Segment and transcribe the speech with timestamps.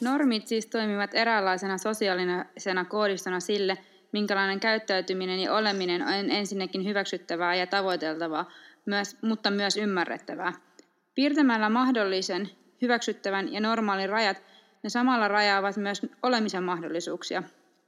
[0.00, 3.78] Normit siis toimivat eräänlaisena sosiaalisena koodistona sille,
[4.12, 8.50] minkälainen käyttäytyminen ja oleminen on ensinnäkin hyväksyttävää ja tavoiteltavaa,
[8.86, 10.52] myös, mutta myös ymmärrettävää.
[11.14, 12.50] Piirtämällä mahdollisen,
[12.82, 14.42] hyväksyttävän ja normaalin rajat,
[14.82, 17.42] ne samalla rajaavat myös olemisen mahdollisuuksia.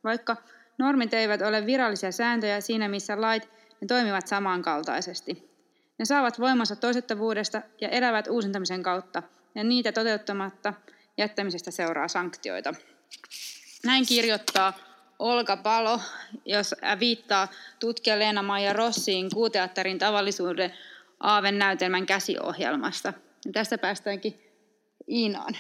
[0.04, 0.36] Vaikka
[0.78, 3.48] normit eivät ole virallisia sääntöjä siinä, missä lait,
[3.80, 5.50] ne toimivat samankaltaisesti.
[5.98, 9.22] Ne saavat voimansa toisettavuudesta ja elävät uusintamisen kautta,
[9.54, 10.74] ja niitä toteuttamatta
[11.18, 12.74] jättämisestä seuraa sanktioita.
[13.84, 14.72] Näin kirjoittaa
[15.18, 16.00] Olga Palo,
[16.44, 17.48] jos viittaa
[17.80, 20.72] tutkija Leena-Maija Rossiin kuuteatterin tavallisuuden
[21.20, 23.12] Aaven näytelmän käsiohjelmasta.
[23.44, 24.40] Ja tästä päästäänkin
[25.08, 25.56] Iinaan.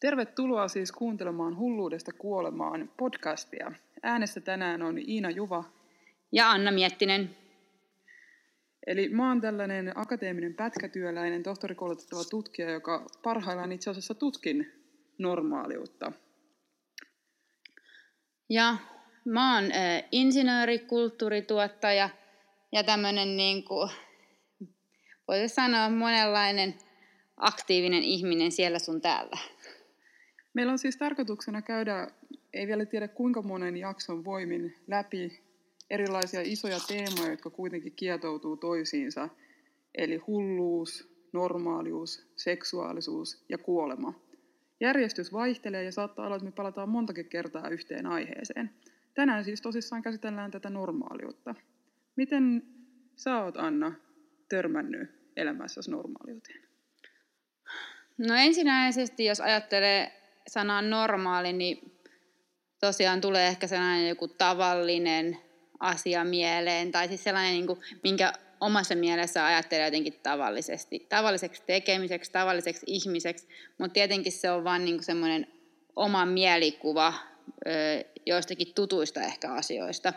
[0.00, 3.72] Tervetuloa siis kuuntelemaan Hulluudesta kuolemaan podcastia.
[4.02, 5.64] Äänessä tänään on Iina Juva
[6.32, 7.36] ja Anna Miettinen.
[8.86, 14.72] Eli mä oon tällainen akateeminen pätkätyöläinen, tohtorikoulutettava tutkija, joka parhaillaan itse asiassa tutkin
[15.18, 16.12] normaaliutta.
[18.48, 18.76] Ja
[19.24, 22.10] mä oon äh, insinööri, kulttuurituottaja
[22.72, 23.90] ja tämmöinen niin kuin,
[25.28, 26.74] voisi sanoa monenlainen
[27.36, 29.38] aktiivinen ihminen siellä sun täällä.
[30.54, 32.08] Meillä on siis tarkoituksena käydä,
[32.52, 35.41] ei vielä tiedä kuinka monen jakson voimin, läpi
[35.92, 39.28] erilaisia isoja teemoja, jotka kuitenkin kietoutuu toisiinsa.
[39.94, 44.20] Eli hulluus, normaalius, seksuaalisuus ja kuolema.
[44.80, 48.70] Järjestys vaihtelee ja saattaa olla, että me palataan montakin kertaa yhteen aiheeseen.
[49.14, 51.54] Tänään siis tosissaan käsitellään tätä normaaliutta.
[52.16, 52.62] Miten
[53.16, 53.92] sä oot, Anna,
[54.48, 56.62] törmännyt elämässäsi normaaliuteen?
[58.18, 60.12] No ensinnäisesti, jos ajattelee
[60.48, 61.98] sanaa normaali, niin
[62.80, 65.38] tosiaan tulee ehkä sellainen joku tavallinen
[65.82, 72.32] asia mieleen, tai siis sellainen, niin kuin, minkä omassa mielessä ajattelee jotenkin tavallisesti, tavalliseksi tekemiseksi,
[72.32, 73.48] tavalliseksi ihmiseksi,
[73.78, 75.46] mutta tietenkin se on vain niin semmoinen
[75.96, 77.14] oma mielikuva
[77.66, 77.70] ö,
[78.26, 80.12] joistakin tutuista ehkä asioista.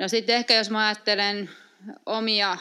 [0.00, 1.50] No sitten ehkä jos mä ajattelen
[2.06, 2.58] omia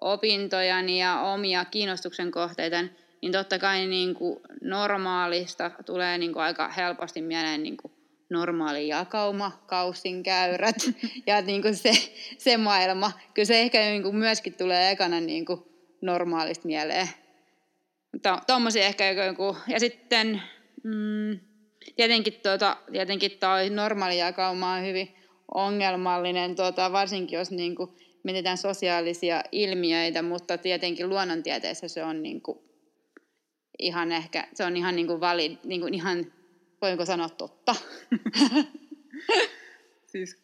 [0.00, 2.76] opintojani ja omia kiinnostuksen kohteita,
[3.22, 7.97] niin totta kai niin kuin normaalista tulee niin kuin aika helposti mieleen niin kuin
[8.30, 10.76] normaali jakauma, kaussin käyrät
[11.26, 11.92] ja niin kuin se,
[12.38, 13.12] se maailma.
[13.34, 15.60] Kyllä se ehkä niin kuin myöskin tulee ekana niin kuin
[16.02, 17.08] normaalista mieleen.
[18.46, 20.42] Tuommoisia ehkä joku, ja sitten
[20.84, 21.40] mm,
[21.96, 23.38] tietenkin, tuota, tietenkin
[23.70, 25.14] normaali jakauma on hyvin
[25.54, 27.90] ongelmallinen, tuota, varsinkin jos niin kuin
[28.22, 32.58] mietitään sosiaalisia ilmiöitä, mutta tietenkin luonnontieteessä se on niin kuin
[33.78, 36.32] ihan ehkä, se on ihan niin kuin valid, niin kuin ihan,
[36.82, 37.74] voinko sanoa totta.
[40.12, 40.40] siis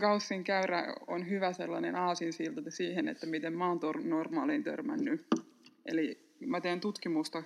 [0.00, 5.26] Gaussin käyrä on hyvä sellainen aasinsilta siihen, että miten mä oon normaaliin törmännyt.
[5.86, 7.42] Eli mä teen tutkimusta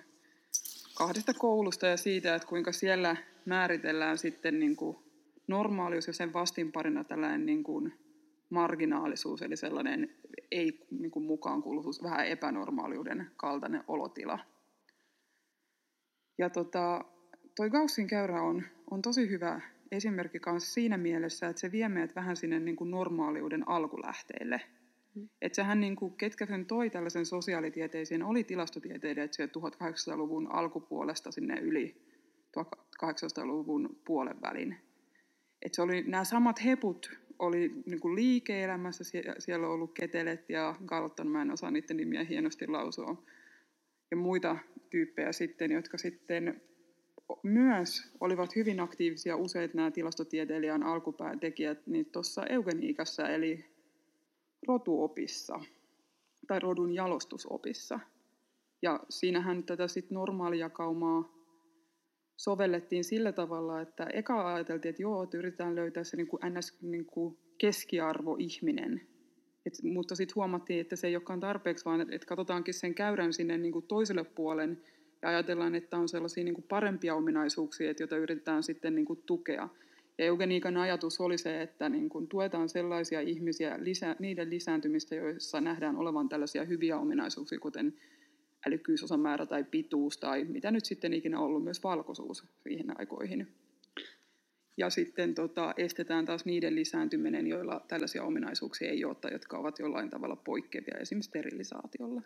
[0.94, 4.96] kahdesta koulusta ja siitä, että kuinka siellä määritellään sitten niin kuin
[5.46, 7.94] normaalius ja sen vastinparina tällainen niin kuin
[8.50, 10.14] marginaalisuus, eli sellainen
[10.50, 14.38] ei niin kuin mukaan kuuluvuus, vähän epänormaaliuden kaltainen olotila.
[16.38, 17.04] Ja tota,
[17.58, 19.60] toi Gaussin käyrä on, on tosi hyvä
[19.92, 24.60] esimerkki kanssa siinä mielessä, että se vie meidät vähän sinne niin kuin normaaliuden alkulähteille.
[25.14, 25.28] Mm.
[25.42, 32.02] Että sehän, niin kuin, ketkä sen toi tällaisen sosiaalitieteisiin, oli tilastotieteilijät 1800-luvun alkupuolesta sinne yli
[32.58, 34.76] 1800-luvun puolen välin.
[35.62, 39.04] Et se oli, nämä samat heput oli niin kuin liike-elämässä,
[39.38, 43.22] siellä on ollut Ketelet ja Galton, mä en osaa niiden nimiä hienosti lausua,
[44.10, 44.56] ja muita
[44.90, 46.60] tyyppejä sitten, jotka sitten
[47.42, 53.64] myös olivat hyvin aktiivisia useat nämä tilastotieteilijän alkupäätekijät niin tuossa eugeniikassa eli
[54.68, 55.60] rotuopissa
[56.46, 58.00] tai rodun jalostusopissa.
[58.82, 61.38] Ja siinähän tätä sitten normaalijakaumaa
[62.36, 66.82] sovellettiin sillä tavalla, että eka ajateltiin, että joo, että yritetään löytää se niin kuin ns.
[66.82, 69.00] Niin kuin keskiarvoihminen.
[69.66, 73.32] Et, mutta sitten huomattiin, että se ei olekaan tarpeeksi, vaan että et katsotaankin sen käyrän
[73.32, 74.82] sinne niin kuin toiselle puolen
[75.22, 79.22] ja ajatellaan, että on sellaisia niin kuin parempia ominaisuuksia, että joita yritetään sitten niin kuin
[79.26, 79.68] tukea.
[80.18, 85.60] Ja eugeniikan ajatus oli se, että niin kuin tuetaan sellaisia ihmisiä, lisä, niiden lisääntymistä, joissa
[85.60, 87.94] nähdään olevan tällaisia hyviä ominaisuuksia, kuten
[88.66, 93.48] älykkyysosamäärä tai pituus tai mitä nyt sitten ikinä ollut, myös valkoisuus siihen aikoihin.
[94.76, 99.78] Ja sitten tota, estetään taas niiden lisääntyminen, joilla tällaisia ominaisuuksia ei ole tai jotka ovat
[99.78, 102.22] jollain tavalla poikkeavia, esimerkiksi sterilisaatiolla.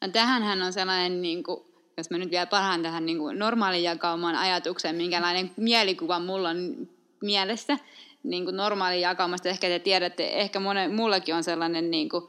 [0.00, 3.82] No tähänhän on sellainen, niin kuin, jos mä nyt vielä pahaan tähän niin kuin normaalin
[3.82, 6.88] jakauman ajatukseen, minkälainen mielikuva mulla on
[7.22, 7.78] mielessä
[8.22, 9.48] niin kuin normaalin jakaumasta.
[9.48, 12.28] Ehkä te tiedätte, ehkä monen, mullakin on sellainen niin kuin,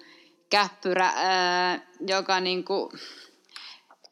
[0.49, 2.91] käppyrä, ää, joka niin kuin,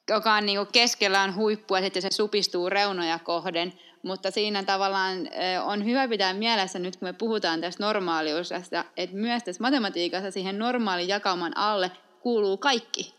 [0.09, 5.17] joka on niin keskellä on huippu ja sitten se supistuu reunoja kohden, mutta siinä tavallaan
[5.63, 10.59] on hyvä pitää mielessä nyt, kun me puhutaan tästä normaaliudesta, että myös tässä matematiikassa siihen
[10.59, 13.16] normaalin jakauman alle kuuluu kaikki.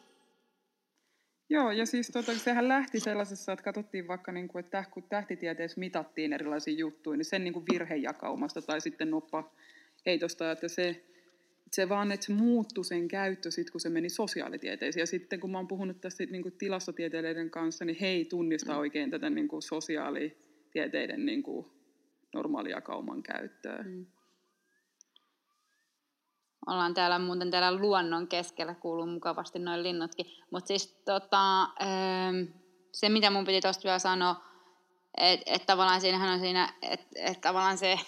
[1.50, 5.80] Joo, ja siis tota, sehän lähti sellaisessa, että katsottiin vaikka, niin kuin, että kun tähtitieteessä
[5.80, 9.52] mitattiin erilaisia juttuja, niin sen niin kuin virhejakaumasta tai sitten noppa
[10.06, 11.04] heitosta, että se,
[11.72, 15.00] se vaan, että se muuttui sen käyttö sitten, kun se meni sosiaalitieteisiin.
[15.00, 18.72] Ja sitten kun mä oon puhunut tästä niin kuin tilastotieteilijöiden kanssa, niin he ei tunnista
[18.72, 18.78] mm.
[18.78, 21.66] oikein tätä niin kuin sosiaalitieteiden niin kuin
[22.34, 23.82] normaalijakauman käyttöä.
[23.82, 24.06] Mm.
[26.68, 30.26] Ollaan täällä muuten täällä luonnon keskellä, kuuluu mukavasti noin linnutkin.
[30.50, 32.52] Mutta siis tota, ähm,
[32.92, 34.36] se, mitä mun piti tuosta vielä sanoa,
[35.16, 37.98] että et tavallaan siinähän on siinä, että et tavallaan se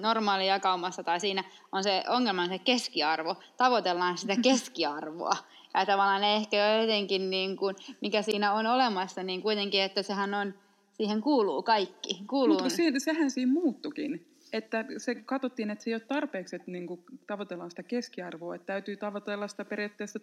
[0.00, 3.36] normaali jakaumassa tai siinä on se ongelma on se keskiarvo.
[3.56, 5.36] Tavoitellaan sitä keskiarvoa.
[5.74, 10.54] Ja tavallaan ehkä jotenkin, niin kuin, mikä siinä on olemassa, niin kuitenkin, että sehän on,
[10.92, 12.20] siihen kuuluu kaikki.
[12.26, 12.58] Kuuluu...
[12.58, 16.86] Mutta se, sehän siinä muuttukin että se katsottiin, että se ei ole tarpeeksi, että niin
[16.86, 20.20] kuin tavoitellaan sitä keskiarvoa, että täytyy tavoitella sitä periaatteessa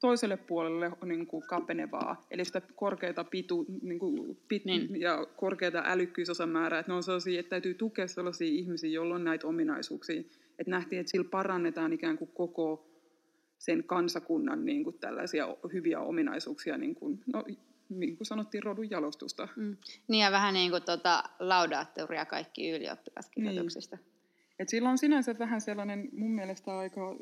[0.00, 5.00] toiselle puolelle niin kuin kapenevaa, eli sitä korkeata pitu, niin kuin pit, niin.
[5.00, 9.46] ja korkeata älykkyysosamäärää, että ne on sellaisia, että täytyy tukea sellaisia ihmisiä, joilla on näitä
[9.46, 10.20] ominaisuuksia,
[10.58, 12.86] että nähtiin, että sillä parannetaan ikään kuin koko
[13.58, 17.44] sen kansakunnan niin kuin tällaisia hyviä ominaisuuksia, niin kuin, no,
[17.90, 19.48] niin kuin sanottiin, rodun jalostusta.
[19.56, 19.76] Mm.
[20.08, 23.96] Niin ja vähän niin kuin tuota laudaattoria kaikki ylioppilaskirjoituksista.
[23.96, 24.06] Niin.
[24.58, 27.16] Et sillä on sinänsä vähän sellainen mun mielestä aika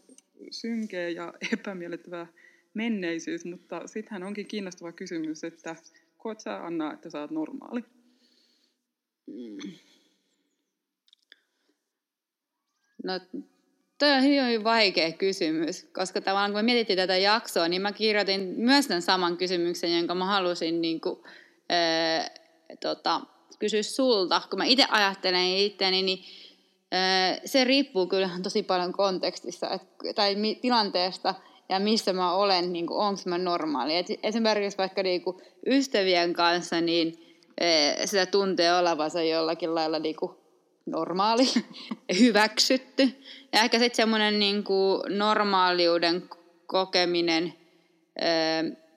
[0.50, 2.26] synkeä ja epämiellyttävä
[2.74, 5.76] menneisyys, mutta sittenhän onkin kiinnostava kysymys, että
[6.18, 7.84] koet sä Anna, että sä oot normaali?
[9.26, 9.72] Mm.
[13.04, 13.20] No
[13.98, 17.92] Toi on hyvin, hyvin vaikea kysymys, koska tavallaan kun me mietittiin tätä jaksoa, niin mä
[17.92, 21.20] kirjoitin myös tämän saman kysymyksen, jonka mä halusin niin kuin,
[21.68, 22.30] ää,
[22.80, 23.20] tota,
[23.58, 24.42] kysyä sulta.
[24.50, 26.24] Kun mä itse ajattelen itseäni, niin
[26.92, 29.82] ää, se riippuu kyllä tosi paljon kontekstista et,
[30.14, 31.34] tai mi, tilanteesta
[31.68, 33.96] ja missä mä olen, niin onko mä normaali.
[33.96, 35.36] Et esimerkiksi vaikka niin kuin
[35.66, 40.32] ystävien kanssa, niin ää, sitä tuntee olevansa jollakin lailla niin kuin
[40.90, 41.44] normaali,
[42.20, 43.08] hyväksytty.
[43.52, 44.64] Ja ehkä sitten semmoinen niin
[45.08, 46.28] normaaliuden
[46.66, 47.54] kokeminen
[48.22, 48.88] öö,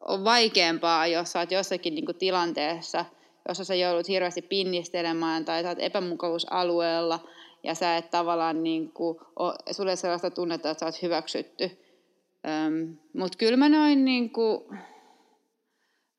[0.00, 3.04] on vaikeampaa, jos sä oot jossakin niin kuin tilanteessa,
[3.48, 7.20] jossa sä joudut hirveästi pinnistelemään tai sä oot epämukavuusalueella
[7.62, 9.18] ja sä et tavallaan, niin kuin,
[9.70, 11.70] sulle sellaista tunnetta, että sä oot hyväksytty.
[13.12, 14.64] Mutta kyllä mä noin niin kuin,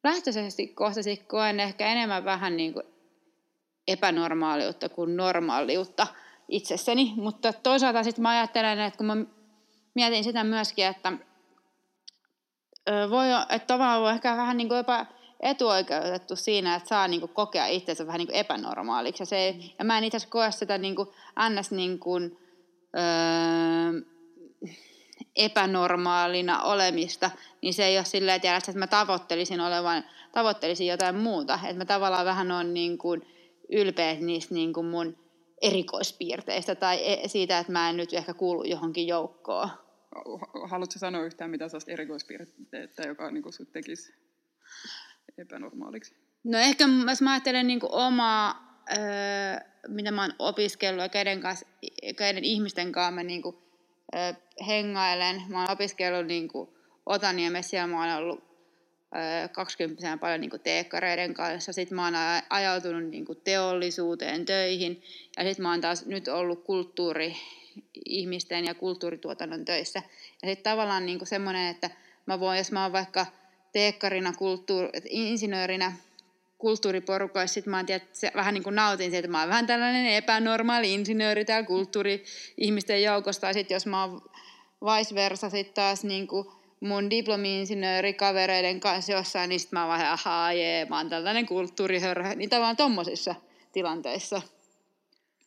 [0.04, 2.86] lähtöisesti kohtaisin koen ehkä enemmän vähän niin kuin
[3.88, 6.08] epänormaaliutta kuin normaaliutta
[6.50, 7.14] itsessäni.
[7.16, 9.18] Mutta toisaalta sitten mä ajattelen, että kun mä
[9.94, 11.14] mietin sitä myöskin, että
[13.10, 15.06] voi, että tavallaan voi ehkä vähän niin kuin jopa
[15.40, 19.22] etuoikeutettu siinä, että saa niin kuin kokea itsensä vähän niin kuin epänormaaliksi.
[19.22, 21.08] Ja, se, ja mä en itse asiassa koe sitä niin kuin
[21.50, 21.72] ns.
[21.72, 22.38] Niin kuin,
[22.98, 24.02] öö,
[25.36, 31.60] epänormaalina olemista, niin se ei ole silleen, että mä tavoittelisin, olevan, tavoittelisin jotain muuta.
[31.64, 33.35] Että mä tavallaan vähän on niin kuin,
[33.72, 35.18] ylpeä niistä niin kuin mun
[35.62, 39.70] erikoispiirteistä tai e, siitä, että mä en nyt ehkä kuulu johonkin joukkoon.
[40.70, 44.14] Haluatko sanoa yhtään mitä sellaista erikoispiirteitä, joka niin kuin sut tekisi
[45.38, 46.16] epänormaaliksi?
[46.44, 48.98] No ehkä jos mä ajattelen niin kuin omaa, öö,
[49.88, 51.68] mitä mä oon opiskellut ja keiden, kanssa,
[52.18, 53.56] keiden ihmisten kanssa mä niin kuin,
[54.16, 54.34] öö,
[54.68, 55.42] hengailen.
[55.48, 56.70] Mä oon opiskellut niin kuin
[57.06, 58.55] Otaniemessä ja mä oon ollut
[59.52, 61.74] 20 paljon niin teekkareiden kanssa.
[61.74, 62.14] Sitten mä oon
[62.50, 65.04] ajautunut niin teollisuuteen töihin
[65.38, 70.02] ja sitten mä oon taas nyt ollut kulttuuri-ihmisten ja kulttuurituotannon töissä.
[70.42, 71.90] Ja sitten tavallaan niin semmoinen, että
[72.26, 73.26] mä voin, jos mä oon vaikka
[73.72, 75.94] teekkarina, kulttuuri, insinöörinä
[76.58, 79.68] kulttuuriporukoissa, sitten mä oon, tiedät, se, vähän niin kuin nautin siitä, että mä oon vähän
[79.68, 83.42] tällainen epänormaali insinööri täällä kulttuuri-ihmisten joukosta.
[83.42, 84.22] Tai sitten jos mä oon
[84.82, 86.48] vice versa sitten taas niin kuin
[86.86, 92.76] mun diplomi-insinöörikavereiden kanssa jossain, niin mä vaan, ahaa, jee, mä oon tällainen kulttuurihörhö, niin tavallaan
[92.76, 93.36] tommosissa
[93.72, 94.42] tilanteissa.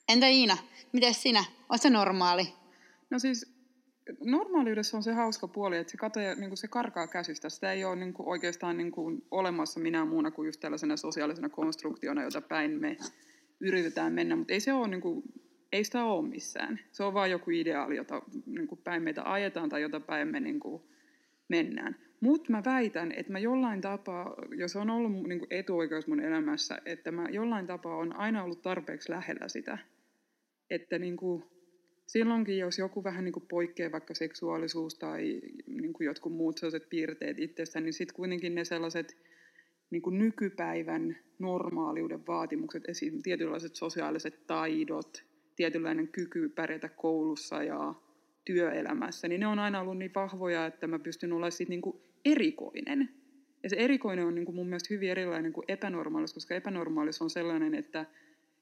[0.09, 0.57] Entä Iina,
[0.93, 1.45] miten sinä?
[1.69, 2.49] Oletko se normaali?
[3.11, 3.59] No siis
[4.25, 7.49] normaaliudessa on se hauska puoli, että se katoja, niin kuin se karkaa käsistä.
[7.49, 11.49] Sitä ei ole niin kuin oikeastaan niin kuin olemassa minä muuna kuin just tällaisena sosiaalisena
[11.49, 12.97] konstruktiona, jota päin me
[13.61, 15.23] yritetään mennä, mutta ei se ole niin kuin,
[15.73, 16.81] ei sitä ole missään.
[16.93, 20.41] Se on vain joku ideaali, jota niin kuin päin meitä ajetaan tai jota päin me
[20.41, 20.83] niin kuin
[21.49, 21.97] mennään.
[22.21, 26.79] Mutta mä väitän, että mä jollain tapaa, jos on ollut niin kuin etuoikeus mun elämässä,
[26.87, 29.79] että mä jollain tapaa on aina ollut tarpeeksi lähellä sitä,
[30.71, 31.45] että niin kuin,
[32.07, 36.89] silloinkin, jos joku vähän niin kuin poikkeaa vaikka seksuaalisuus tai niin kuin jotkut muut sellaiset
[36.89, 39.17] piirteet itsestä, niin sitten kuitenkin ne sellaiset
[39.91, 43.23] niin kuin nykypäivän normaaliuden vaatimukset, esim.
[43.23, 45.25] tietynlaiset sosiaaliset taidot,
[45.57, 47.95] tietynlainen kyky pärjätä koulussa ja
[48.53, 51.97] työelämässä, niin ne on aina ollut niin vahvoja, että mä pystyn olemaan siitä niin kuin
[52.25, 53.09] erikoinen.
[53.63, 57.31] Ja se erikoinen on niin kuin mun mielestä hyvin erilainen kuin epänormaalis, koska epänormaalis on
[57.31, 58.07] sellainen, että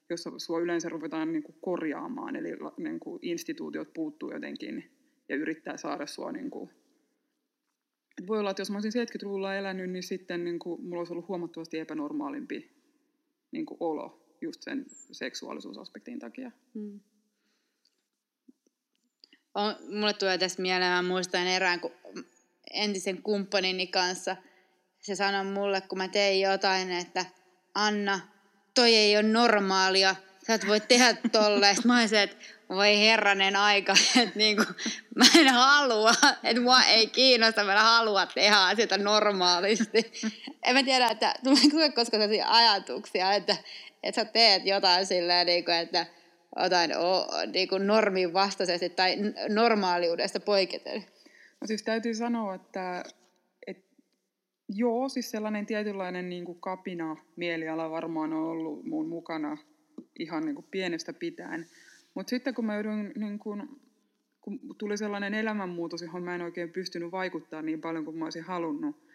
[0.09, 4.83] jos sua yleensä ruvetaan niin kuin korjaamaan, eli niin kuin instituutiot puuttuu jotenkin
[5.29, 6.31] ja yrittää saada sua...
[6.31, 6.69] Niin kuin...
[8.27, 11.27] voi olla, että jos mä olisin 70-luvulla elänyt, niin sitten niin kuin, mulla olisi ollut
[11.27, 12.71] huomattavasti epänormaalimpi
[13.51, 16.51] niin kuin olo just sen seksuaalisuusaspektin takia.
[16.73, 16.99] Hmm.
[19.57, 21.91] On, mulle tulee tästä mieleen, mä muistan erään kun
[22.71, 24.35] entisen kumppanini kanssa,
[25.01, 27.25] se sanoi mulle, kun mä tein jotain, että
[27.75, 28.19] Anna,
[28.75, 30.15] toi ei ole normaalia,
[30.47, 31.75] sä et voi tehdä tolleen.
[31.75, 32.35] Sitten mä olisin, että
[32.69, 34.63] voi herranen aika, että niinku,
[35.15, 36.11] mä en halua,
[36.43, 40.11] että mua ei kiinnosta, mä en halua tehdä asioita normaalisti.
[40.63, 43.55] En mä tiedä, että tulee koska sellaisia ajatuksia, että,
[44.03, 46.05] että sä teet jotain silleen, niin kuin, että
[46.63, 46.91] jotain
[47.53, 49.15] niin kuin normin vastaisesti tai
[49.49, 51.05] normaaliudesta poiketen.
[51.61, 53.03] No siis täytyy sanoa, että,
[53.67, 53.95] että
[54.69, 59.57] joo, siis sellainen tietynlainen niin kuin kapina mieliala varmaan on ollut mun mukana
[60.19, 61.67] ihan niin kuin pienestä pitäen.
[62.13, 63.63] Mutta sitten kun mä joudun, niin kuin,
[64.41, 68.43] kun tuli sellainen elämänmuutos, johon mä en oikein pystynyt vaikuttaa niin paljon kuin mä olisin
[68.43, 69.07] halunnut,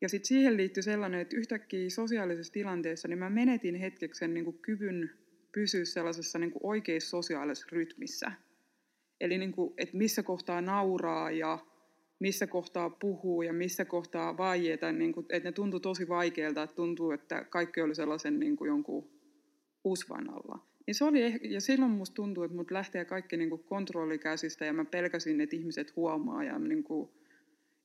[0.00, 4.58] ja sitten siihen liittyy sellainen, että yhtäkkiä sosiaalisessa tilanteessa niin mä menetin hetkeksi niin kuin
[4.58, 5.10] kyvyn
[5.54, 8.32] pysyä sellaisessa niin kuin oikeassa sosiaalisessa rytmissä.
[9.20, 11.58] Eli niin kuin, että missä kohtaa nauraa ja
[12.18, 16.76] missä kohtaa puhuu ja missä kohtaa vaieta, niin kuin, että ne tuntui tosi vaikealta, että
[16.76, 19.10] tuntuu, että kaikki oli sellaisen niin kuin jonkun
[19.84, 20.66] usvan alla.
[20.86, 24.84] Niin se oli, ja silloin musta tuntuu, että mut lähtee kaikki niin kontrollikäsistä ja mä
[24.84, 27.10] pelkäsin, että ihmiset huomaa ja niin kuin,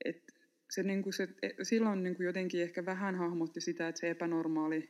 [0.06, 0.34] että
[0.72, 1.28] se, niin kuin se,
[1.64, 4.90] silloin niin kuin jotenkin ehkä vähän hahmotti sitä, että se epänormaali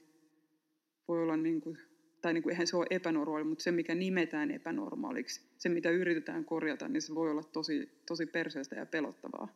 [1.08, 1.78] voi olla niin kuin
[2.22, 6.46] tai niin kuin, eihän se ole epänormaali, mutta se, mikä nimetään epänormaaliksi, se, mitä yritetään
[6.46, 9.48] korjata, niin se voi olla tosi, tosi perseestä ja pelottavaa.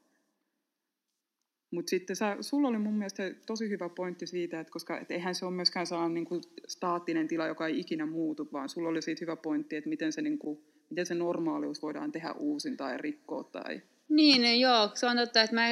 [1.72, 5.36] Mutta sitten sä, sulla oli mun mielestä tosi hyvä pointti siitä, että koska et eihän
[5.36, 9.02] se ole myöskään sellainen niin kuin staattinen tila, joka ei ikinä muutu, vaan sulla oli
[9.02, 12.98] siitä hyvä pointti, että miten se, niin kuin, miten se normaalius voidaan tehdä uusin tai
[12.98, 13.44] rikkoa.
[13.44, 13.82] Tai...
[14.10, 15.68] Niin, no joo, se on totta, että mä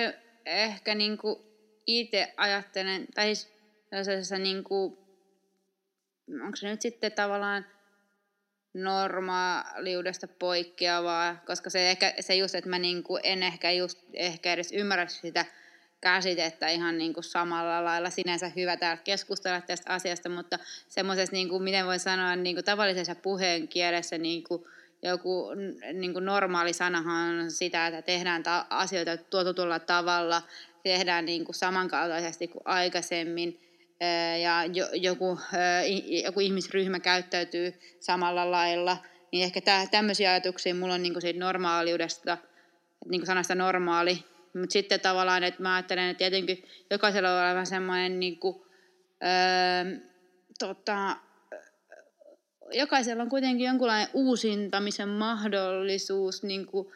[0.46, 1.18] ehkä niin
[1.88, 4.98] itse ajattelen, tai siis niin kuin
[6.44, 7.66] onko se nyt sitten tavallaan
[8.74, 14.72] normaaliudesta poikkeavaa, koska se, ehkä, se just, että mä niinku en ehkä, just, ehkä edes
[14.72, 15.46] ymmärrä sitä
[16.02, 18.10] käsitettä ihan niinku samalla lailla.
[18.10, 20.60] Sinänsä hyvä täällä keskustella tästä asiasta, mutta
[20.90, 24.68] semmoisessa, niinku, miten voi sanoa, niinku tavallisessa puheen kielessä niinku,
[25.04, 25.48] joku
[25.94, 30.42] niinku normaali sanahan on sitä, että tehdään ta- asioita tuotutulla tavalla,
[30.84, 33.60] tehdään niinku samankaltaisesti kuin aikaisemmin–
[34.42, 35.40] ja joku,
[36.26, 38.98] joku ihmisryhmä käyttäytyy samalla lailla,
[39.32, 42.38] niin ehkä tämmöisiä ajatuksia mulla on niin siitä normaaliudesta,
[43.10, 48.20] niin sanasta normaali, mutta sitten tavallaan, että mä ajattelen, että tietenkin jokaisella on vähän semmoinen,
[48.20, 48.62] niin kuin,
[49.24, 50.00] öö,
[50.60, 51.18] tota,
[52.72, 56.88] jokaisella on kuitenkin jonkunlainen uusintamisen mahdollisuus niin kuin,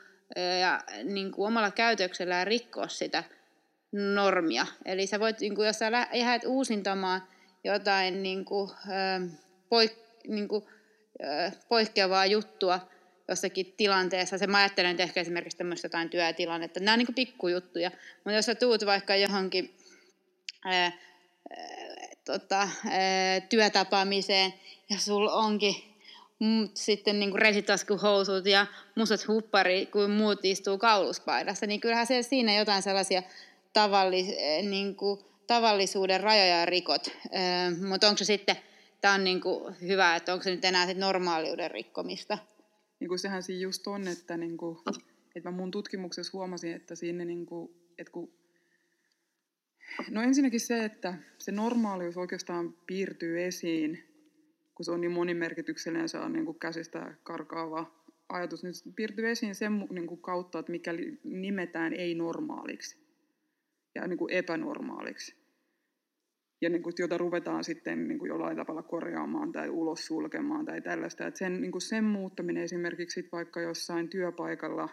[0.61, 3.23] ja niin kuin omalla käytöksellään rikkoa sitä
[3.95, 4.65] normia.
[4.85, 7.21] Eli sä voit, niin kuin, jos sä lähdet uusintamaan
[7.63, 8.71] jotain niin kuin,
[9.69, 9.93] poik,
[10.27, 10.65] niin kuin,
[11.69, 12.79] poikkeavaa juttua
[13.27, 17.15] jossakin tilanteessa, se mä ajattelen että ehkä esimerkiksi tämmöistä jotain työtilannetta, nämä on niin kuin
[17.15, 19.75] pikkujuttuja, mutta jos sä tuut vaikka johonkin
[20.65, 20.91] ää, ää,
[22.25, 24.53] tota, ää, työtapaamiseen
[24.89, 25.75] ja sulla onkin
[26.39, 32.55] mm, sitten niin resitaskuhousut ja mustat huppari, kun muut istuu kauluspaidassa, niin kyllähän se siinä
[32.55, 33.23] jotain sellaisia
[33.75, 37.07] tavallis, eh, niin kuin, tavallisuuden rajoja rikot.
[37.07, 38.55] Eh, mutta onko se sitten,
[39.01, 42.37] tämä on niin kuin hyvä, että onko se nyt enää sit normaaliuden rikkomista?
[42.99, 44.77] Niin kuin sehän siinä just on, että, niin kuin,
[45.35, 48.33] että mä mun tutkimuksessa huomasin, että siinä niin kuin, että kun
[50.09, 54.03] No ensinnäkin se, että se normaalius oikeastaan piirtyy esiin,
[54.75, 57.91] kun se on niin monimerkityksellinen, se on niin kuin käsistä karkaava
[58.29, 60.91] ajatus, se piirtyy esiin sen niin kuin kautta, että mikä
[61.23, 63.04] nimetään ei-normaaliksi
[63.95, 65.35] ja niin kuin epänormaaliksi.
[66.61, 70.81] Ja niin kuin, jota ruvetaan sitten niin kuin jollain tavalla korjaamaan tai ulos sulkemaan tai
[70.81, 71.27] tällaista.
[71.27, 74.89] Että sen, niin kuin sen muuttaminen esimerkiksi vaikka jossain työpaikalla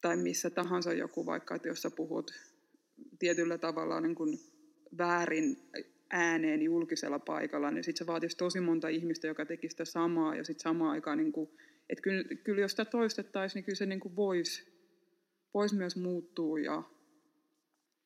[0.00, 2.34] tai missä tahansa joku vaikka, että jos sä puhut
[3.18, 4.38] tietyllä tavalla niin kuin
[4.98, 5.56] väärin
[6.10, 10.44] ääneen julkisella paikalla, niin sitten se vaatisi tosi monta ihmistä, joka teki sitä samaa ja
[10.44, 11.50] sitten samaan aikaan niin kuin
[11.88, 14.72] Et kyllä, kyllä jos sitä toistettaisiin, niin kyllä se niin kuin voisi
[15.54, 16.82] vois myös muuttua ja,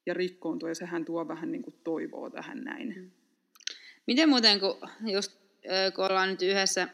[0.06, 2.94] ja rikkoontua, ja sehän tuo vähän niin kuin toivoa tähän näin.
[2.96, 3.10] Mm.
[4.06, 4.76] Miten muuten, kun
[5.12, 5.46] just
[5.94, 6.88] kun ollaan nyt yhdessä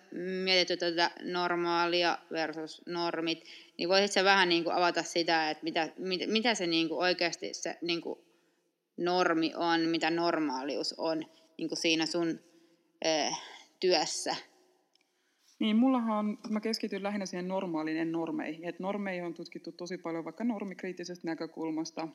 [0.45, 3.45] mietitty tätä normaalia versus normit,
[3.79, 7.55] niin voisitko vähän niin kuin avata sitä, että mitä, mitä, mitä se niin kuin oikeasti
[7.55, 8.19] se niin kuin
[8.97, 11.25] normi on, mitä normaalius on
[11.59, 12.41] niin kuin siinä sun
[13.07, 13.41] äh,
[13.81, 14.37] työssä?
[15.59, 18.65] Niin, mullahan on, mä keskityn lähinnä siihen normaalinen normeihin.
[18.65, 22.09] Et normeja on tutkittu tosi paljon vaikka normikriittisestä näkökulmasta.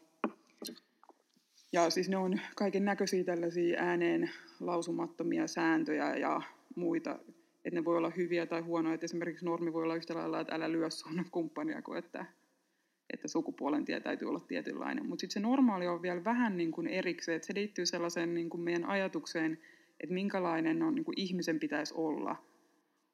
[1.72, 6.42] Ja siis ne on kaiken näköisiä tällaisia ääneen lausumattomia sääntöjä ja
[6.76, 7.20] muita.
[7.66, 8.96] Että ne voi olla hyviä tai huonoja.
[8.96, 12.26] Et esimerkiksi normi voi olla yhtä lailla, että älä lyö sun kumppania kuin että,
[13.14, 15.06] että sukupuolen tie täytyy olla tietynlainen.
[15.06, 17.36] Mutta sitten se normaali on vielä vähän niin kuin erikseen.
[17.36, 19.60] Että se liittyy sellaiseen niin kuin meidän ajatukseen,
[20.00, 22.36] että minkälainen on, niin kuin ihmisen pitäisi olla–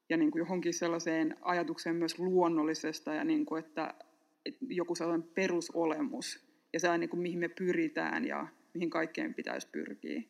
[0.10, 3.94] ja niin kuin johonkin sellaiseen ajatukseen myös luonnollisesta ja niin kuin, että,
[4.46, 9.34] että joku sellainen perusolemus ja se on niin kuin, mihin me pyritään ja mihin kaikkeen
[9.34, 10.22] pitäisi pyrkiä.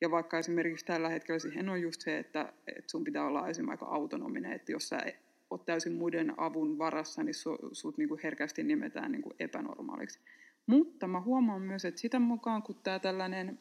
[0.00, 3.84] Ja vaikka esimerkiksi tällä hetkellä siihen on just se, että, että sun pitää olla esimerkiksi
[3.84, 4.98] aika autonominen, että jos sä
[5.50, 10.20] oot täysin muiden avun varassa, niin su, sut niin kuin herkästi nimetään niin kuin epänormaaliksi.
[10.66, 13.58] Mutta mä huomaan myös, että sitä mukaan kun tämä tällainen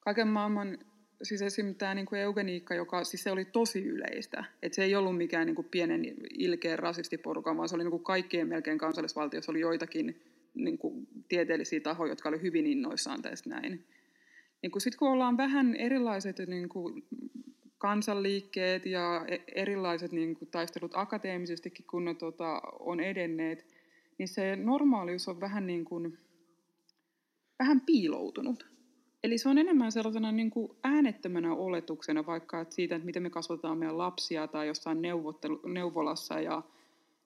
[0.00, 0.78] kaiken maailman
[1.22, 1.74] siis esim.
[1.74, 4.44] tämä niin kuin eugeniikka, joka siis se oli tosi yleistä.
[4.62, 8.04] että se ei ollut mikään niin kuin pienen ilkeä rasistiporukan, vaan se oli niin kuin
[8.04, 10.22] kaikkien melkein kansallisvaltiossa oli joitakin
[10.54, 13.84] niin kuin tieteellisiä tahoja, jotka oli hyvin innoissaan tästä näin.
[14.62, 17.04] Niin sitten kun ollaan vähän erilaiset niin kuin
[17.78, 23.66] kansanliikkeet ja e-, erilaiset niin kuin taistelut akateemisestikin, kun ne tota, on edenneet,
[24.18, 26.18] niin se normaalius on vähän, niin kuin,
[27.58, 28.66] vähän piiloutunut.
[29.24, 33.30] Eli se on enemmän sellaisena niin kuin äänettömänä oletuksena vaikka että siitä, että miten me
[33.30, 35.02] kasvatetaan meidän lapsia tai jossain
[35.64, 36.62] neuvolassa ja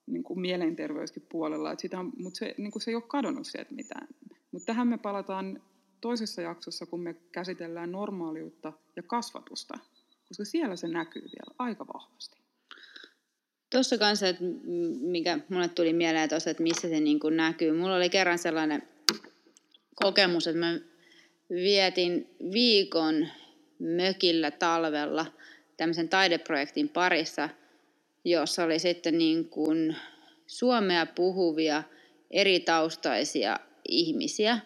[0.07, 1.73] niin kuin mielenterveyskin puolella.
[1.73, 4.09] Että sitä, mutta se, niin kuin se ei ole kadonnut sieltä mitään.
[4.53, 5.63] Mutta tähän me palataan
[6.01, 9.79] toisessa jaksossa, kun me käsitellään normaaliutta ja kasvatusta,
[10.29, 12.39] koska siellä se näkyy vielä aika vahvasti.
[13.71, 14.45] Tuossa kanssa, että
[15.01, 17.73] mikä mulle tuli mieleen tuossa, että missä se niin kuin näkyy.
[17.73, 18.83] Mulla oli kerran sellainen
[19.95, 20.79] kokemus, että mä
[21.51, 23.29] vietin viikon
[23.79, 25.27] mökillä talvella
[25.77, 27.49] tämmöisen taideprojektin parissa,
[28.25, 29.97] jossa oli sitten niin kuin
[30.47, 31.83] suomea puhuvia
[32.31, 34.59] eri taustaisia ihmisiä.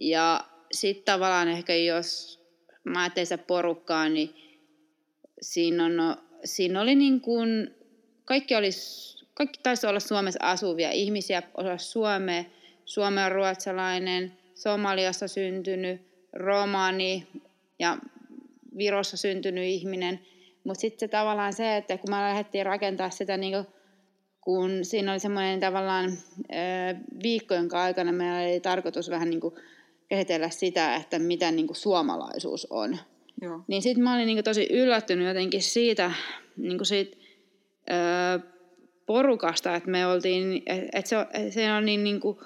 [0.00, 2.40] Ja sitten tavallaan ehkä jos
[2.84, 4.34] mä ajattelin sitä porukkaa, niin
[5.42, 7.74] siinä, on, siinä oli niin kuin,
[8.24, 8.70] kaikki, oli,
[9.34, 12.44] kaikki taisi olla Suomessa asuvia ihmisiä, osa suomea,
[12.84, 16.00] suomea ruotsalainen, Somaliassa syntynyt,
[16.32, 17.26] romani
[17.78, 17.98] ja
[18.78, 20.20] Virossa syntynyt ihminen.
[20.64, 23.54] Mutta sitten se tavallaan se, että kun me lähdettiin rakentaa sitä, niin
[24.40, 26.12] kun siinä oli semmoinen tavallaan
[27.22, 29.54] viikko, jonka aikana meillä oli tarkoitus vähän niin kuin
[30.08, 32.98] kehitellä sitä, että mitä niin kuin suomalaisuus on.
[33.42, 33.60] Joo.
[33.68, 36.12] Niin sitten mä olin niin kuin tosi yllättynyt jotenkin siitä,
[36.56, 37.16] niin kuin siitä
[39.06, 41.16] porukasta, että me oltiin, että se,
[41.50, 42.38] se on niin, niin kuin,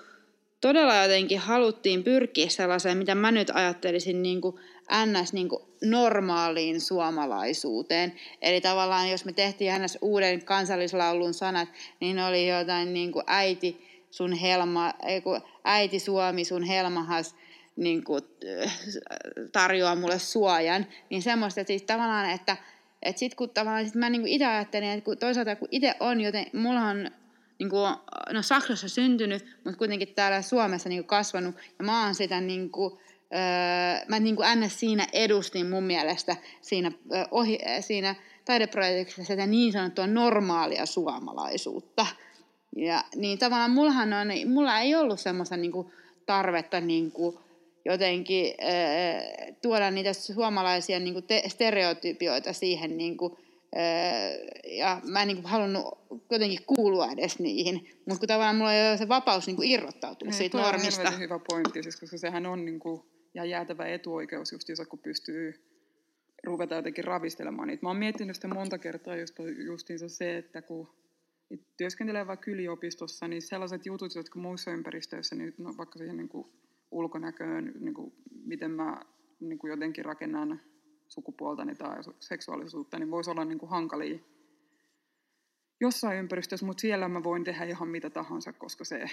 [0.68, 4.56] todella jotenkin haluttiin pyrkiä sellaiseen, mitä mä nyt ajattelisin niin kuin
[5.06, 5.32] ns.
[5.32, 8.12] Niin kuin normaaliin suomalaisuuteen.
[8.42, 9.98] Eli tavallaan jos me tehtiin ns.
[10.00, 11.68] uuden kansallislaulun sanat,
[12.00, 14.92] niin oli jotain niin kuin äiti sun helma,
[15.64, 17.34] äiti Suomi sun helmahas
[17.76, 18.22] niin kuin,
[19.52, 20.86] tarjoaa mulle suojan.
[21.10, 22.56] Niin semmoista, että siis tavallaan, että
[23.02, 26.20] että sitten kun tavallaan sit mä niin itse ajattelin, että kun toisaalta kun itse on,
[26.20, 27.10] joten mulla on
[27.58, 27.94] niin kuin,
[28.32, 31.54] no Saksassa syntynyt, mutta kuitenkin täällä Suomessa niin kuin kasvanut.
[31.78, 32.98] Ja mä oon sitä niin kuin,
[33.34, 38.14] öö, mä niin kuin siinä edustin mun mielestä siinä, öö, ohi, siinä
[38.44, 42.06] taideprojektissa sitä niin sanottua normaalia suomalaisuutta.
[42.76, 45.92] Ja niin tavallaan mullahan on, mulla ei ollut semmoista niin kuin,
[46.26, 47.38] tarvetta niin kuin,
[47.84, 53.36] jotenkin öö, tuoda niitä suomalaisia niin kuin te, stereotypioita siihen niin kuin,
[54.78, 55.98] ja mä en niin kuin halunnut
[56.30, 57.74] jotenkin kuulua edes niihin,
[58.06, 61.08] mutta kun tavallaan mulla ei ole se vapaus niin kuin irrottautua Ei, siitä normista.
[61.08, 63.02] on hyvä pointti, siis koska sehän on niin kuin,
[63.34, 65.54] ja jäätävä etuoikeus justiinsa, kun pystyy
[66.44, 67.82] ruveta jotenkin ravistelemaan niitä.
[67.82, 69.34] Mä oon miettinyt sitä monta kertaa just,
[69.66, 70.94] justiinsa se, että kun
[71.76, 76.46] työskentelee vaikka yliopistossa, niin sellaiset jutut, jotka muissa ympäristöissä, niin no, vaikka siihen niin kuin
[76.90, 78.12] ulkonäköön, niin kuin,
[78.44, 79.00] miten mä
[79.40, 80.60] niin kuin jotenkin rakennan
[81.08, 84.18] sukupuoltani tai seksuaalisuutta, niin voisi olla niin kuin hankalia
[85.80, 89.04] jossain ympäristössä, mutta siellä mä voin tehdä ihan mitä tahansa, koska se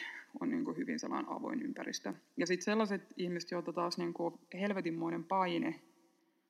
[0.42, 2.14] on niin kuin hyvin sellainen avoin ympäristö.
[2.38, 5.82] Ja sitten sellaiset ihmiset, joita taas niin kuin helvetinmoinen paine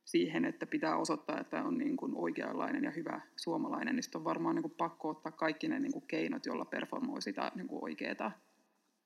[0.06, 4.26] siihen, että pitää osoittaa, että on niin kuin oikeanlainen ja hyvä suomalainen, niin sitten on
[4.26, 7.84] varmaan niin kuin pakko ottaa kaikki ne niin kuin keinot, joilla performoi sitä niin kuin
[7.84, 8.32] oikeaa.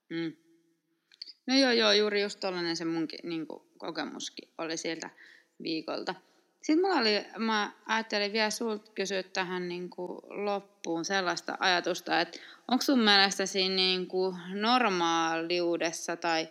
[0.10, 0.34] Mm.
[1.48, 5.10] No joo, joo, juuri just tollainen se munkin niin kuin, kokemuskin oli sieltä
[5.64, 6.16] viikolta.
[6.62, 12.40] Sitten mulla oli, mä ajattelin vielä sulta kysyä tähän niin kuin loppuun sellaista ajatusta, että
[12.68, 16.48] onko sun mielestä siinä niin kuin normaaliudessa tai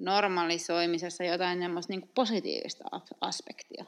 [0.00, 2.84] normalisoimisessa jotain niin positiivista
[3.20, 3.84] aspektia?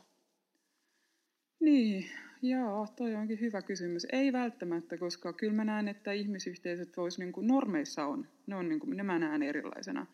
[1.60, 2.10] Niin,
[2.42, 4.06] joo, toi onkin hyvä kysymys.
[4.12, 8.28] Ei välttämättä, koska kyllä mä näen, että ihmisyhteisöt vois niin kuin normeissa on.
[8.46, 10.06] Ne, on niin kuin, ne mä näen erilaisena.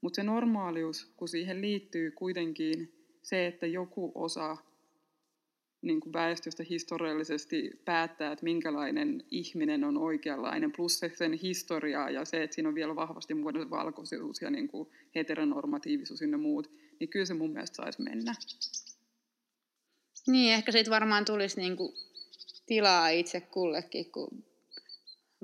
[0.00, 4.56] Mutta se normaalius, kun siihen liittyy kuitenkin se, että joku osa
[5.82, 12.24] niin kuin väestöstä historiallisesti päättää, että minkälainen ihminen on oikeanlainen, plus se sen historiaa ja
[12.24, 17.08] se, että siinä on vielä vahvasti muodon valkoisuus ja niin kuin heteronormatiivisuus ynnä muut, niin
[17.08, 18.34] kyllä se mun mielestä saisi mennä.
[20.26, 21.92] Niin, ehkä siitä varmaan tulisi niin kuin
[22.66, 24.44] tilaa itse kullekin, kun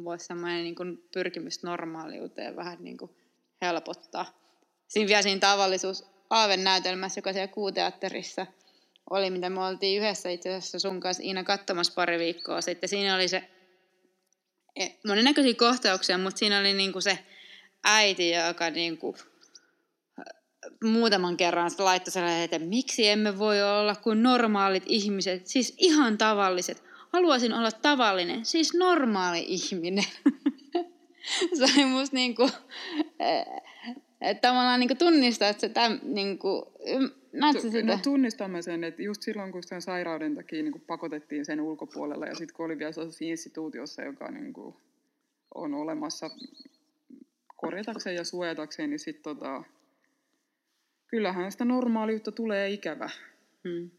[0.05, 3.11] voisi semmoinen niin kuin pyrkimys normaaliuteen vähän niin kuin
[3.63, 4.39] helpottaa.
[4.89, 8.47] Siinä vielä siinä tavallisuus Aaven-näytelmässä, joka siellä kuuteatterissa–
[9.11, 12.89] oli, mitä me oltiin yhdessä itse asiassa sun kanssa Iina katsomassa pari viikkoa sitten.
[12.89, 13.49] Siinä oli se
[14.77, 17.19] e, monennäköisiä kohtauksia, mutta siinä oli niinku se
[17.85, 19.17] äiti, joka niinku
[20.85, 26.83] muutaman kerran laittoi sellainen, että miksi emme voi olla kuin normaalit ihmiset, siis ihan tavalliset.
[27.13, 30.05] Haluaisin olla tavallinen, siis normaali ihminen.
[31.59, 32.51] se oli musta niinku,
[34.21, 36.73] että tavallaan niinku tunnistaa, että se täm, niinku,
[37.33, 37.83] Näetkö sitä?
[37.83, 42.27] No tunnistamme sen, että just silloin kun sen sairauden takia niin kuin pakotettiin sen ulkopuolelle
[42.27, 44.77] ja sitten kun oli vielä sellaisessa instituutiossa, joka niin kuin
[45.55, 46.31] on olemassa
[47.57, 49.65] korjatakseen ja suojatakseen, niin sitten tota,
[51.07, 53.11] kyllähän sitä normaaliutta tulee ikävä.
[53.69, 53.91] Hmm.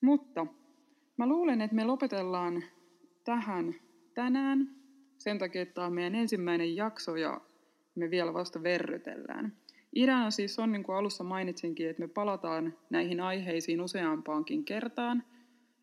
[0.00, 0.46] Mutta
[1.16, 2.64] mä luulen, että me lopetellaan
[3.24, 3.74] tähän
[4.14, 4.81] tänään
[5.22, 7.40] sen takia, että tämä on meidän ensimmäinen jakso ja
[7.94, 9.56] me vielä vasta verrytellään.
[9.96, 15.24] Ideana siis on, niin kuin alussa mainitsinkin, että me palataan näihin aiheisiin useampaankin kertaan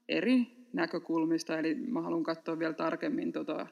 [0.09, 1.59] eri näkökulmista.
[1.59, 3.67] Eli mä haluan katsoa vielä tarkemmin tota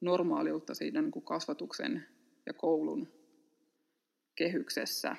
[0.00, 2.06] normaaliutta siinä niin kuin kasvatuksen
[2.46, 3.08] ja koulun
[4.34, 5.16] kehyksessä.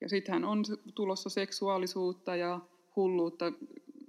[0.00, 2.60] Ja sittenhän on tulossa seksuaalisuutta ja
[2.96, 3.52] hulluutta.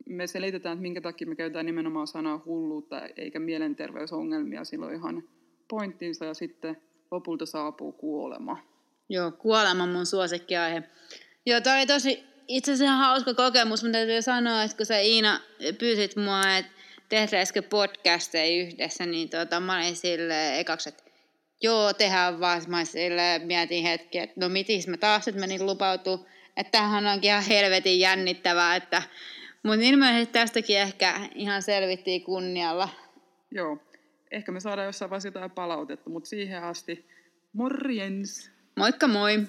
[0.05, 4.63] Me selitetään, että minkä takia me käytetään nimenomaan sanaa hulluutta eikä mielenterveysongelmia.
[4.63, 5.23] Sillä on ihan
[5.67, 6.77] pointtinsa ja sitten
[7.11, 8.57] lopulta saapuu kuolema.
[9.09, 10.83] Joo, kuolema mun suosikkiaihe.
[11.45, 15.39] Joo, toi oli tosi itse asiassa hauska kokemus, mutta täytyy sanoa, että kun sä Iina
[15.79, 16.71] pyysit mua, että
[17.09, 21.03] tehdäänkö podcasteja yhdessä, niin tota, mä olin sille ekaksi, että
[21.61, 22.61] joo, tehdään vaan.
[22.67, 26.25] Mä sille mietin hetki, että no mitis mä taas että menin lupautua,
[26.57, 29.03] että tämähän onkin ihan helvetin jännittävää, että
[29.63, 32.89] mutta ilmeisesti tästäkin ehkä ihan selvittiin kunnialla.
[33.51, 33.77] Joo,
[34.31, 37.05] ehkä me saadaan jossain vaiheessa jotain palautetta, mutta siihen asti
[37.53, 38.51] morjens!
[38.75, 39.39] Moikka moi!